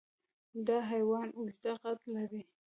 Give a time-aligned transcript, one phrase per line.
[0.67, 2.41] دا حیوان اوږده قد لري.